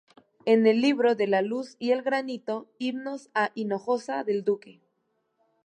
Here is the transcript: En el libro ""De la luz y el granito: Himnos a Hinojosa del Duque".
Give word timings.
En 0.45 0.65
el 0.65 0.81
libro 0.81 1.13
""De 1.13 1.27
la 1.27 1.43
luz 1.43 1.75
y 1.77 1.91
el 1.91 2.01
granito: 2.01 2.67
Himnos 2.79 3.29
a 3.35 3.51
Hinojosa 3.53 4.23
del 4.23 4.43
Duque". 4.43 4.81